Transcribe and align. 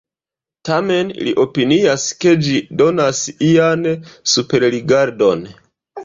Tamen 0.67 1.09
li 1.25 1.33
opinias 1.41 2.05
ke 2.23 2.33
ĝi 2.47 2.55
donas 2.81 3.19
ian 3.49 3.85
superrigardon. 4.33 5.45